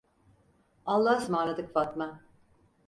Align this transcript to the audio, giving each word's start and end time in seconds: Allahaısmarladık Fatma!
Allahaısmarladık 0.85 1.73
Fatma! 1.73 2.23